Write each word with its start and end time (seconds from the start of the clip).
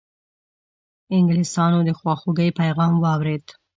انګلیسیانو 1.15 1.79
د 1.87 1.89
خواخوږی 1.99 2.49
پیغام 2.59 2.93
واورېد. 2.99 3.45